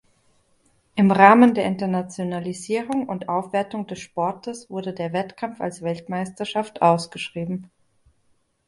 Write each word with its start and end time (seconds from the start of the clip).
Im 0.95 1.11
Rahmen 1.11 1.53
der 1.53 1.65
Internationalisierung 1.65 3.07
und 3.07 3.29
Aufwertung 3.29 3.85
des 3.85 3.99
Sportes 3.99 4.67
wurde 4.67 4.93
der 4.93 5.13
Wettkampf 5.13 5.61
als 5.61 5.83
Weltmeisterschaft 5.83 6.81
ausgeschrieben. 6.81 7.69